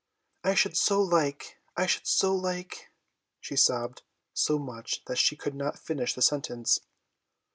"I 0.43 0.55
should 0.55 0.75
so 0.75 0.99
like 0.99 1.59
I 1.77 1.85
should 1.85 2.07
so 2.07 2.33
like" 2.35 2.89
she 3.39 3.55
sobbed 3.55 4.01
so 4.33 4.57
much 4.57 5.05
that 5.05 5.17
she 5.19 5.35
could 5.35 5.53
not 5.53 5.77
finish 5.77 6.15
the 6.15 6.23
sentence. 6.23 6.79